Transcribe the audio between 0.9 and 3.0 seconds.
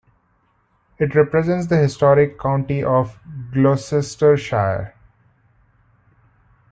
It represents the historic county